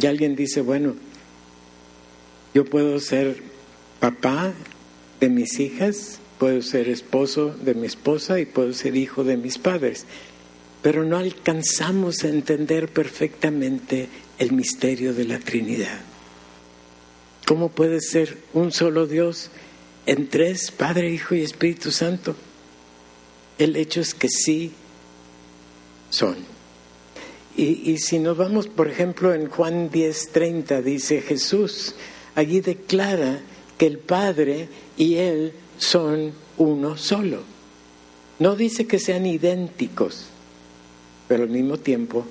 [0.00, 0.94] Y alguien dice, bueno,
[2.54, 3.42] yo puedo ser
[3.98, 4.52] papá
[5.18, 9.58] de mis hijas, puedo ser esposo de mi esposa y puedo ser hijo de mis
[9.58, 10.06] padres,
[10.82, 15.98] pero no alcanzamos a entender perfectamente el misterio de la Trinidad.
[17.44, 19.50] ¿Cómo puede ser un solo Dios
[20.08, 22.34] en tres, Padre, Hijo y Espíritu Santo?
[23.58, 24.72] El hecho es que sí
[26.08, 26.36] son.
[27.54, 31.94] Y, si nos vamos, por ejemplo, en Juan 10:30, dice Jesús,
[32.34, 33.40] allí declara
[33.76, 37.42] que el Padre y Él son uno solo.
[38.38, 40.28] No dice que sean idénticos,
[41.26, 42.24] pero al mismo tiempo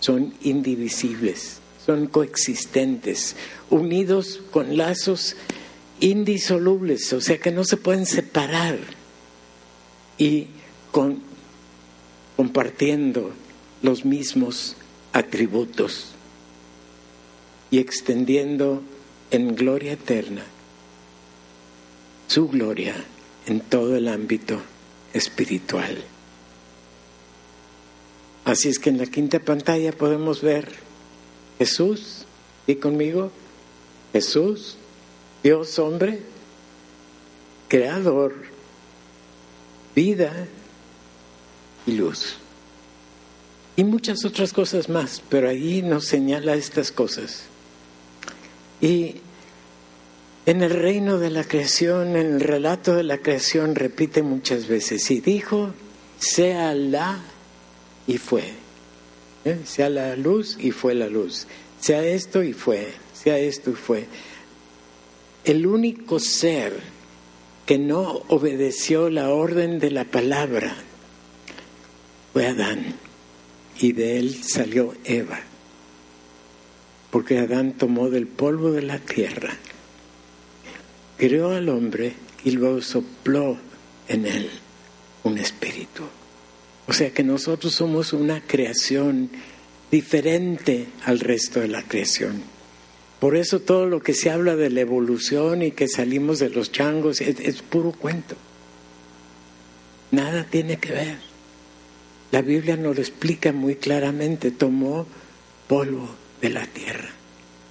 [0.00, 3.36] son indivisibles, son coexistentes,
[3.70, 5.36] unidos con lazos
[6.00, 8.78] indisolubles, o sea que no se pueden separar
[10.18, 10.48] y
[12.36, 13.32] compartiendo
[13.82, 14.76] los mismos
[15.12, 16.12] atributos
[17.70, 18.82] y extendiendo
[19.30, 20.44] en gloria eterna
[22.28, 22.94] su gloria
[23.46, 24.60] en todo el ámbito
[25.12, 25.96] espiritual.
[28.44, 30.68] Así es que en la quinta pantalla podemos ver
[31.58, 32.26] Jesús,
[32.66, 33.30] y conmigo,
[34.12, 34.76] Jesús,
[35.46, 36.18] Dios hombre,
[37.68, 38.34] creador,
[39.94, 40.48] vida
[41.86, 42.38] y luz.
[43.76, 47.44] Y muchas otras cosas más, pero ahí nos señala estas cosas.
[48.80, 49.18] Y
[50.46, 55.08] en el reino de la creación, en el relato de la creación, repite muchas veces,
[55.12, 55.70] y dijo,
[56.18, 57.20] sea la
[58.08, 58.42] y fue.
[59.44, 59.60] ¿Eh?
[59.64, 61.46] Sea la luz y fue la luz.
[61.80, 62.92] Sea esto y fue.
[63.14, 64.08] Sea esto y fue.
[65.46, 66.74] El único ser
[67.64, 70.76] que no obedeció la orden de la palabra
[72.34, 72.96] fue Adán.
[73.80, 75.40] Y de él salió Eva.
[77.10, 79.56] Porque Adán tomó del polvo de la tierra
[81.16, 82.12] creó al hombre
[82.44, 83.58] y luego sopló
[84.08, 84.50] en él
[85.24, 86.04] un espíritu.
[86.86, 89.30] O sea que nosotros somos una creación
[89.90, 92.55] diferente al resto de la creación.
[93.20, 96.70] Por eso todo lo que se habla de la evolución y que salimos de los
[96.70, 98.36] changos es, puro cuento.
[100.10, 101.18] Nada tiene que ver.
[102.30, 104.50] La Biblia nos lo explica muy claramente.
[104.50, 105.06] Tomó
[105.66, 106.10] polvo
[106.42, 107.08] de la tierra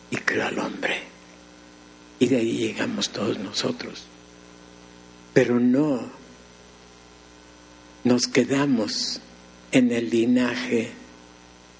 [0.10, 1.02] y creó al hombre.
[2.18, 4.06] Y de ahí llegamos todos nosotros.
[5.34, 6.10] Pero no
[8.04, 9.20] nos quedamos
[9.72, 10.92] en el linaje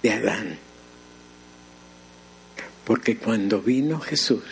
[0.04, 0.65] de Adán.
[2.86, 4.44] Porque cuando vino Jesús,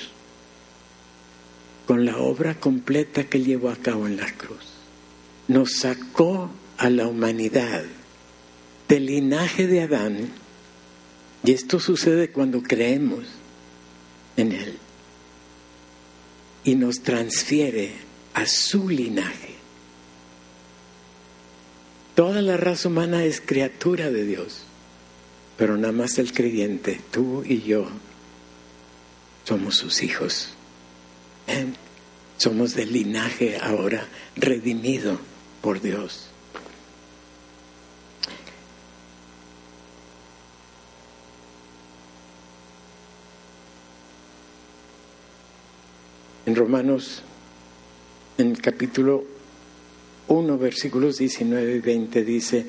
[1.86, 4.66] con la obra completa que llevó a cabo en la cruz,
[5.48, 7.84] nos sacó a la humanidad
[8.88, 10.30] del linaje de Adán,
[11.44, 13.26] y esto sucede cuando creemos
[14.38, 14.78] en Él
[16.64, 17.92] y nos transfiere
[18.34, 19.54] a su linaje.
[22.16, 24.64] Toda la raza humana es criatura de Dios,
[25.58, 27.88] pero nada más el creyente, tú y yo,
[29.44, 30.50] somos sus hijos.
[31.48, 31.66] ¿Eh?
[32.38, 35.20] Somos del linaje ahora redimido
[35.62, 36.30] por Dios.
[46.46, 47.24] En Romanos,
[48.38, 49.24] en el capítulo
[50.28, 52.66] 1, versículos 19 y 20 dice,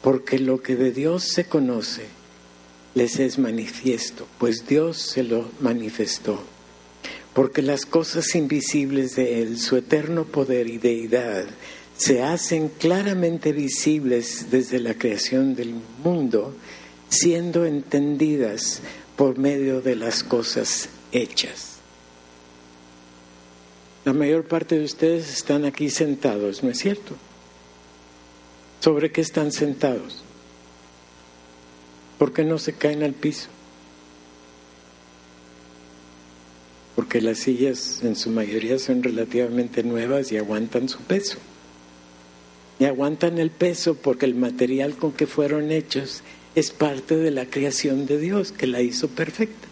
[0.00, 2.17] porque lo que de Dios se conoce
[2.94, 6.40] les es manifiesto, pues Dios se lo manifestó.
[7.34, 11.44] Porque las cosas invisibles de Él, su eterno poder y deidad,
[11.96, 16.54] se hacen claramente visibles desde la creación del mundo,
[17.08, 18.80] siendo entendidas
[19.16, 21.78] por medio de las cosas hechas.
[24.04, 27.14] La mayor parte de ustedes están aquí sentados, ¿no es cierto?
[28.80, 30.22] ¿Sobre qué están sentados?
[32.18, 33.48] ¿Por qué no se caen al piso?
[36.96, 41.38] Porque las sillas en su mayoría son relativamente nuevas y aguantan su peso.
[42.80, 46.22] Y aguantan el peso porque el material con que fueron hechos
[46.56, 49.68] es parte de la creación de Dios, que la hizo perfecta.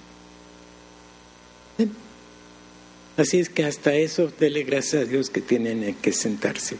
[3.16, 6.76] Así es que hasta eso, dele gracias a Dios que tienen que sentarse.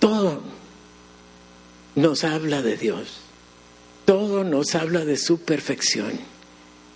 [0.00, 0.42] Todo
[2.00, 3.20] nos habla de Dios.
[4.04, 6.12] Todo nos habla de su perfección.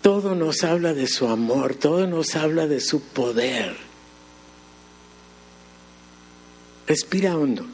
[0.02, 1.74] Todo nos habla de su amor.
[1.74, 3.76] Todo nos habla de su poder.
[6.86, 7.66] Respira hondo.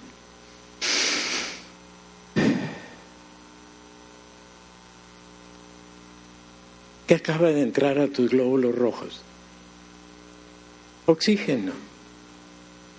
[7.07, 9.22] ¿Qué acaba de entrar a tus glóbulos rojos?
[11.07, 11.72] Oxígeno.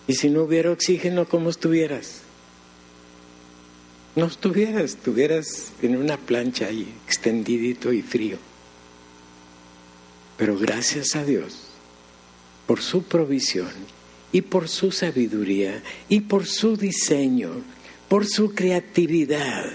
[0.08, 2.24] Y si no hubiera oxígeno, ¿cómo estuvieras?
[4.16, 8.38] No estuvieras, estuvieras en una plancha ahí, extendidito y frío.
[10.38, 11.68] Pero gracias a Dios
[12.68, 13.72] por su provisión
[14.34, 17.52] y por su sabiduría y por su diseño,
[18.10, 19.72] por su creatividad.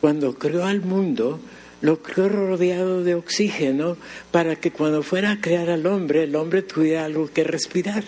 [0.00, 1.40] Cuando creó al mundo,
[1.80, 3.96] lo creó rodeado de oxígeno
[4.30, 8.04] para que cuando fuera a crear al hombre, el hombre tuviera algo que respirar.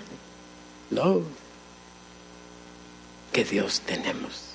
[0.92, 1.24] Lo
[3.32, 4.49] que Dios tenemos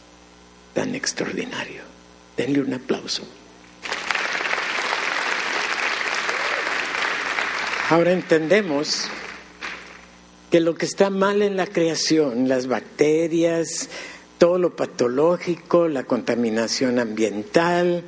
[0.76, 1.82] tan extraordinario.
[2.38, 3.23] Denle un aplauso.
[7.89, 9.05] Ahora entendemos
[10.51, 13.89] que lo que está mal en la creación, las bacterias,
[14.38, 18.03] todo lo patológico, la contaminación ambiental,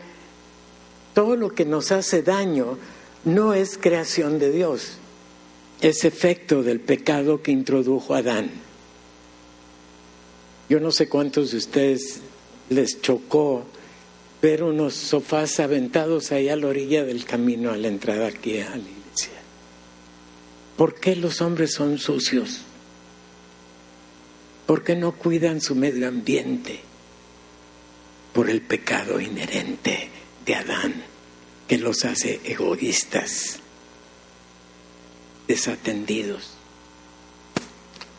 [1.14, 2.78] todo lo que nos hace daño,
[3.24, 4.98] no es creación de Dios,
[5.80, 8.50] es efecto del pecado que introdujo Adán.
[10.70, 12.22] Yo no sé cuántos de ustedes
[12.70, 13.66] les chocó
[14.42, 18.70] ver unos sofás aventados ahí a la orilla del camino a la entrada aquí a
[18.70, 19.32] la iglesia.
[20.76, 22.62] ¿Por qué los hombres son sucios?
[24.66, 26.82] ¿Por qué no cuidan su medio ambiente?
[28.34, 30.10] Por el pecado inherente
[30.46, 31.04] de Adán,
[31.68, 33.60] que los hace egoístas,
[35.48, 36.52] desatendidos.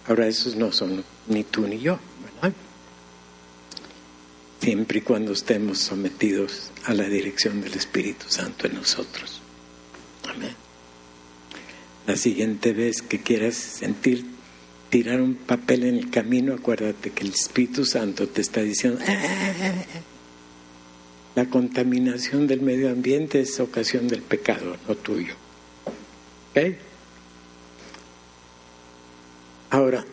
[0.08, 1.98] Ahora esos no son ni tú ni yo,
[2.42, 2.56] ¿verdad?
[4.68, 9.40] Siempre y cuando estemos sometidos a la dirección del Espíritu Santo en nosotros.
[10.28, 10.54] Amén.
[12.06, 14.26] La siguiente vez que quieras sentir
[14.90, 19.84] tirar un papel en el camino, acuérdate que el Espíritu Santo te está diciendo, ah,
[21.34, 25.32] la contaminación del medio ambiente es ocasión del pecado, no tuyo.
[26.50, 26.74] ¿Ok?
[29.70, 30.04] Ahora,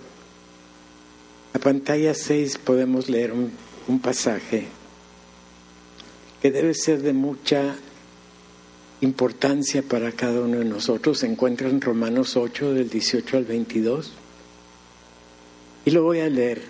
[1.52, 3.52] a pantalla 6 podemos leer un,
[3.88, 4.66] un pasaje
[6.42, 7.76] que debe ser de mucha
[9.02, 11.20] importancia para cada uno de nosotros.
[11.20, 14.12] Se encuentra en Romanos 8, del 18 al 22.
[15.86, 16.62] Y lo voy a leer.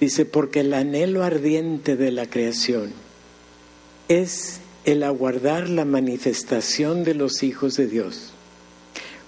[0.00, 2.92] Dice, porque el anhelo ardiente de la creación
[4.08, 8.32] es el aguardar la manifestación de los hijos de Dios.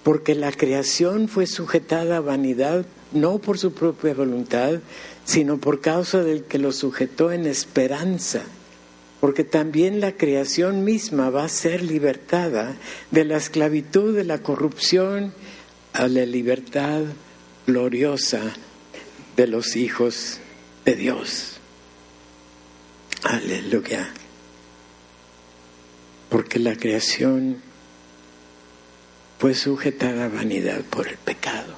[0.03, 4.81] Porque la creación fue sujetada a vanidad no por su propia voluntad,
[5.25, 8.43] sino por causa del que lo sujetó en esperanza.
[9.21, 12.77] Porque también la creación misma va a ser libertada
[13.11, 15.33] de la esclavitud de la corrupción
[15.95, 17.03] a la libertad
[17.67, 18.43] gloriosa
[19.37, 20.41] de los hijos
[20.85, 21.59] de Dios.
[23.23, 24.13] Aleluya.
[26.29, 27.63] Porque la creación
[29.39, 31.75] fue sujetada a vanidad por el pecado.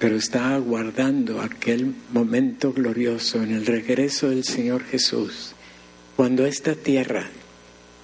[0.00, 5.52] Pero está aguardando aquel momento glorioso en el regreso del Señor Jesús,
[6.16, 7.28] cuando esta tierra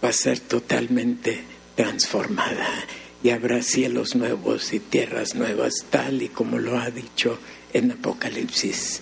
[0.05, 1.40] va a ser totalmente
[1.74, 2.68] transformada
[3.22, 7.38] y habrá cielos nuevos y tierras nuevas, tal y como lo ha dicho
[7.72, 9.01] en Apocalipsis.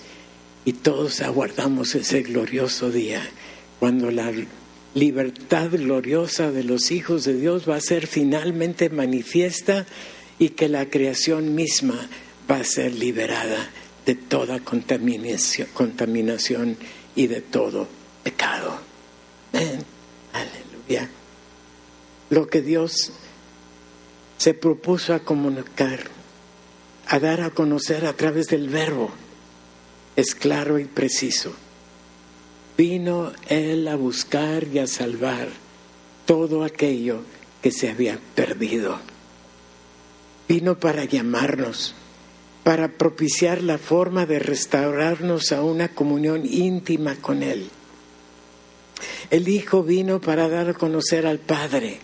[0.64, 3.22] Y todos aguardamos ese glorioso día,
[3.80, 4.32] cuando la
[4.95, 9.84] libertad gloriosa de los hijos de Dios va a ser finalmente manifiesta
[10.38, 12.09] y que la creación misma
[12.51, 13.70] va a ser liberada
[14.05, 16.76] de toda contaminación,
[17.16, 17.88] y de todo
[18.22, 18.78] pecado.
[19.53, 21.09] Aleluya.
[22.30, 23.12] Lo que Dios
[24.38, 26.01] se propuso a comunicar,
[27.07, 29.11] a dar a conocer a través del verbo,
[30.16, 31.53] es claro y preciso.
[32.76, 35.49] Vino Él a buscar y a salvar
[36.26, 37.22] todo aquello
[37.62, 38.99] que se había perdido.
[40.49, 41.95] Vino para llamarnos,
[42.64, 47.68] para propiciar la forma de restaurarnos a una comunión íntima con Él.
[49.30, 51.98] El Hijo vino para dar a conocer al Padre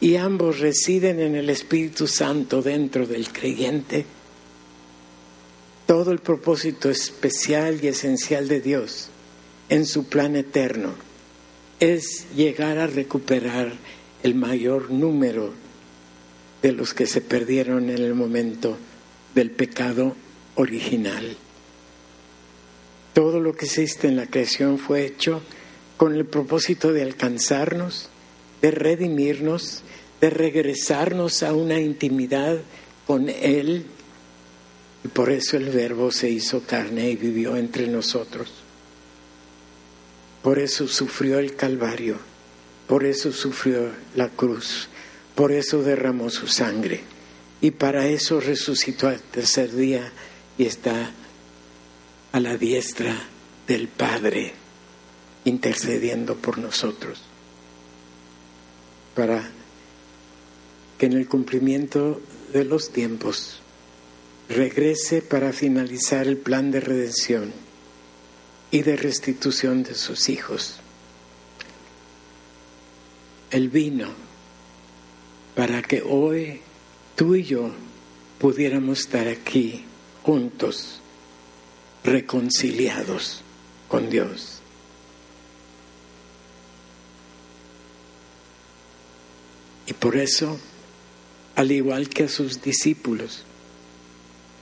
[0.00, 4.04] y ambos residen en el Espíritu Santo dentro del creyente.
[5.86, 9.08] Todo el propósito especial y esencial de Dios
[9.68, 10.94] en su plan eterno
[11.78, 13.72] es llegar a recuperar
[14.24, 15.52] el mayor número
[16.60, 18.76] de los que se perdieron en el momento
[19.34, 20.16] del pecado
[20.54, 21.36] original.
[23.14, 25.42] Todo lo que existe en la creación fue hecho
[25.96, 28.08] con el propósito de alcanzarnos,
[28.60, 29.82] de redimirnos
[30.22, 32.60] de regresarnos a una intimidad
[33.08, 33.84] con Él.
[35.04, 38.48] Y por eso el Verbo se hizo carne y vivió entre nosotros.
[40.40, 42.18] Por eso sufrió el Calvario,
[42.86, 44.88] por eso sufrió la cruz,
[45.34, 47.00] por eso derramó su sangre
[47.62, 50.12] y para eso resucitó al tercer día
[50.58, 51.12] y está
[52.32, 53.16] a la diestra
[53.68, 54.52] del Padre
[55.44, 57.22] intercediendo por nosotros
[59.14, 59.48] para
[60.98, 62.20] que en el cumplimiento
[62.52, 63.60] de los tiempos
[64.48, 67.52] regrese para finalizar el plan de redención
[68.72, 70.80] y de restitución de sus hijos.
[73.50, 74.08] Él vino
[75.54, 76.60] para que hoy
[77.16, 77.70] tú y yo
[78.38, 79.84] pudiéramos estar aquí
[80.22, 81.00] juntos,
[82.04, 83.42] reconciliados
[83.88, 84.60] con Dios.
[89.86, 90.58] Y por eso,
[91.54, 93.44] al igual que a sus discípulos,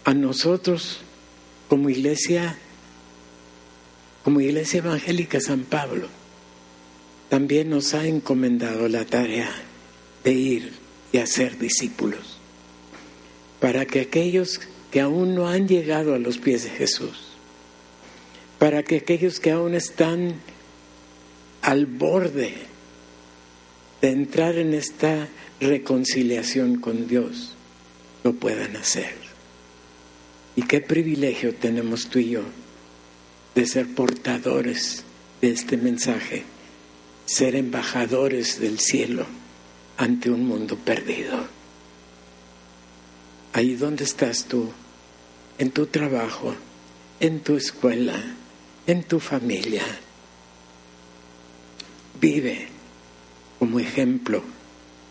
[0.04, 0.98] a nosotros
[1.68, 2.58] como iglesia,
[4.24, 6.08] como iglesia evangélica San Pablo,
[7.28, 9.50] también nos ha encomendado la tarea
[10.24, 10.72] de ir
[11.12, 12.29] y hacer discípulos,
[13.60, 17.30] para que aquellos que aún no han llegado a los pies de Jesús,
[18.58, 20.34] para que aquellos que aún están
[21.62, 22.54] al borde
[24.00, 25.28] de entrar en esta
[25.60, 27.54] reconciliación con Dios,
[28.24, 29.14] lo puedan hacer.
[30.56, 32.42] Y qué privilegio tenemos tú y yo
[33.54, 35.04] de ser portadores
[35.40, 36.44] de este mensaje,
[37.26, 39.26] ser embajadores del cielo
[39.96, 41.59] ante un mundo perdido.
[43.52, 44.72] Ahí donde estás tú,
[45.58, 46.54] en tu trabajo,
[47.18, 48.14] en tu escuela,
[48.86, 49.84] en tu familia,
[52.20, 52.68] vive
[53.58, 54.42] como ejemplo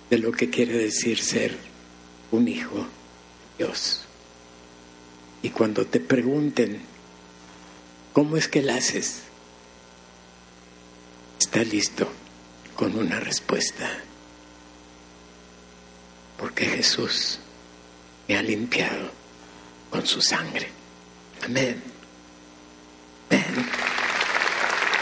[0.09, 1.55] de lo que quiere decir ser
[2.31, 2.77] un hijo
[3.57, 4.01] de Dios.
[5.41, 6.81] Y cuando te pregunten,
[8.13, 9.21] ¿cómo es que la haces?
[11.39, 12.07] Está listo
[12.75, 13.89] con una respuesta.
[16.37, 17.39] Porque Jesús
[18.29, 19.09] me ha limpiado
[19.89, 20.67] con su sangre.
[21.43, 21.81] Amén.
[23.31, 23.43] Amén.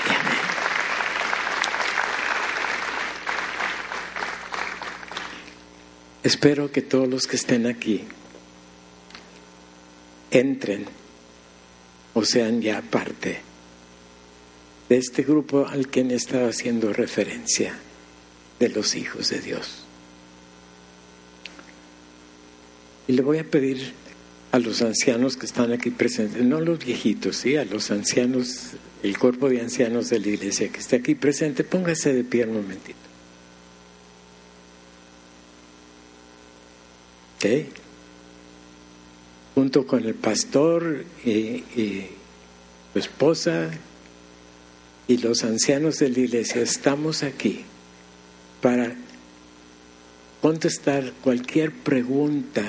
[0.05, 0.37] Y amén.
[6.23, 8.05] Espero que todos los que estén aquí
[10.31, 10.85] entren
[12.13, 13.41] o sean ya parte
[14.87, 17.77] de este grupo al que he estado haciendo referencia
[18.57, 19.86] de los hijos de Dios.
[23.07, 23.93] Y le voy a pedir
[24.51, 28.71] a los ancianos que están aquí presentes, no los viejitos, sí, a los ancianos,
[29.03, 32.53] el cuerpo de ancianos de la iglesia que está aquí presente, póngase de pie un
[32.53, 32.97] momentito.
[37.37, 37.45] ¿Ok?
[39.55, 41.63] Junto con el pastor y
[42.93, 43.69] su esposa
[45.07, 47.63] y los ancianos de la iglesia, estamos aquí
[48.61, 48.93] para
[50.41, 52.63] contestar cualquier pregunta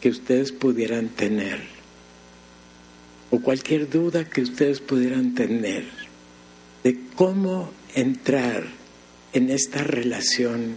[0.00, 1.60] que ustedes pudieran tener
[3.30, 5.84] o cualquier duda que ustedes pudieran tener
[6.82, 8.64] de cómo entrar
[9.32, 10.76] en esta relación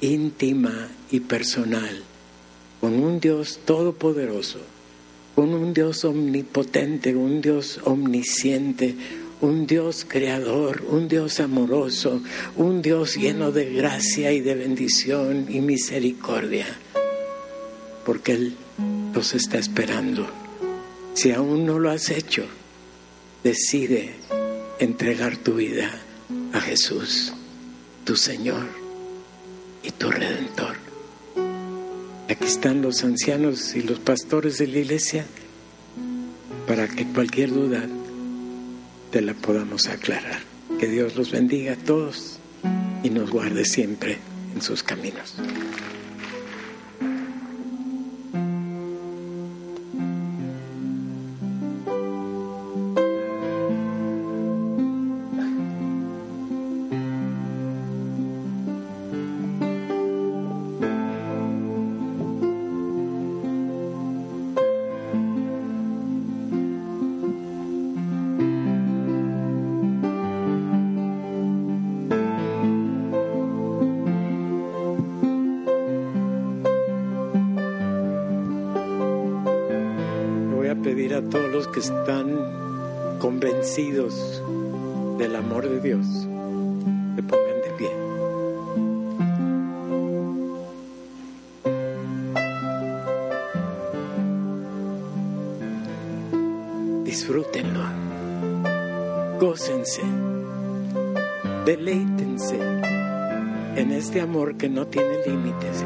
[0.00, 2.02] íntima y personal
[2.80, 4.60] con un Dios todopoderoso,
[5.34, 8.94] con un Dios omnipotente, un Dios omnisciente,
[9.40, 12.20] un Dios creador, un Dios amoroso,
[12.56, 16.66] un Dios lleno de gracia y de bendición y misericordia
[18.06, 18.56] porque Él
[19.12, 20.26] los está esperando.
[21.14, 22.44] Si aún no lo has hecho,
[23.42, 24.14] decide
[24.78, 25.90] entregar tu vida
[26.52, 27.32] a Jesús,
[28.04, 28.68] tu Señor
[29.82, 30.76] y tu Redentor.
[32.28, 35.26] Aquí están los ancianos y los pastores de la iglesia
[36.68, 37.86] para que cualquier duda
[39.10, 40.40] te la podamos aclarar.
[40.78, 42.38] Que Dios los bendiga a todos
[43.02, 44.18] y nos guarde siempre
[44.54, 45.34] en sus caminos.
[104.56, 105.84] Este amor que no tiene límites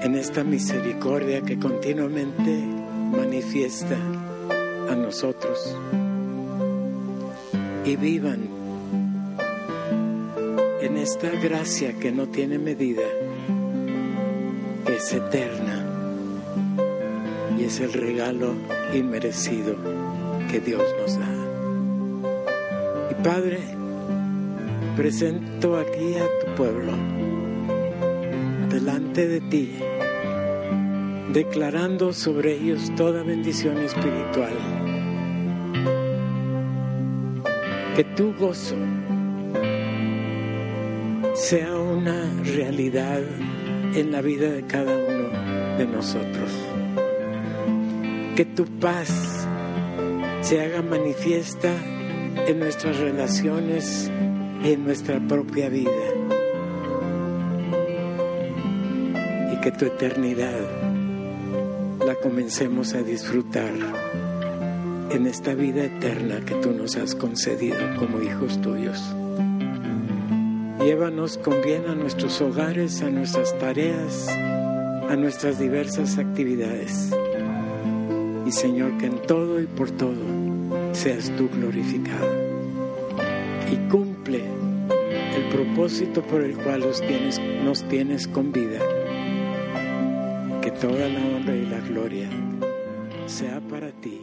[0.00, 2.62] en esta misericordia que continuamente
[3.16, 3.96] manifiesta
[4.90, 5.76] a nosotros
[7.84, 8.48] y vivan
[10.80, 13.02] en esta gracia que no tiene medida,
[14.86, 15.84] que es eterna
[17.58, 18.54] y es el regalo
[18.92, 19.76] inmerecido
[20.50, 21.34] que Dios nos da.
[23.10, 23.73] Y Padre,
[24.96, 26.92] presento aquí a tu pueblo
[28.68, 29.72] delante de ti,
[31.32, 34.52] declarando sobre ellos toda bendición espiritual.
[37.96, 38.76] Que tu gozo
[41.34, 43.22] sea una realidad
[43.94, 46.50] en la vida de cada uno de nosotros.
[48.36, 49.46] Que tu paz
[50.40, 51.72] se haga manifiesta
[52.46, 54.10] en nuestras relaciones
[54.72, 55.90] en nuestra propia vida.
[59.52, 60.58] Y que tu eternidad
[62.04, 63.72] la comencemos a disfrutar
[65.10, 69.14] en esta vida eterna que tú nos has concedido como hijos tuyos.
[70.80, 77.10] Llévanos con bien a nuestros hogares, a nuestras tareas, a nuestras diversas actividades.
[78.46, 80.22] Y Señor, que en todo y por todo
[80.92, 82.32] seas tú glorificado.
[83.70, 84.13] Y cumple
[85.54, 88.80] propósito por el cual nos tienes, nos tienes con vida.
[90.60, 92.28] Que toda la honra y la gloria
[93.26, 94.20] sea para ti,